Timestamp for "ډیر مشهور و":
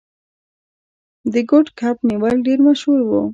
2.47-3.11